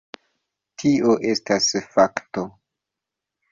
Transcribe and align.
Tio 0.83 1.13
estas 1.33 1.69
fakto. 1.93 2.47